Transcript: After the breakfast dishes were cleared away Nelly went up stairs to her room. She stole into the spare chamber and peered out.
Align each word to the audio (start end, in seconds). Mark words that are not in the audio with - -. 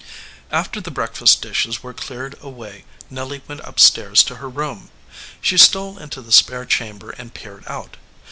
After 0.49 0.81
the 0.81 0.89
breakfast 0.89 1.43
dishes 1.43 1.83
were 1.83 1.93
cleared 1.93 2.35
away 2.41 2.85
Nelly 3.11 3.43
went 3.47 3.61
up 3.61 3.79
stairs 3.79 4.23
to 4.23 4.37
her 4.37 4.49
room. 4.49 4.89
She 5.41 5.59
stole 5.59 5.99
into 5.99 6.23
the 6.23 6.31
spare 6.31 6.65
chamber 6.65 7.11
and 7.11 7.31
peered 7.35 7.65
out. 7.67 7.97